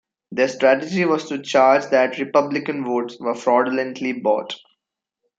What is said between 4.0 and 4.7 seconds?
bought.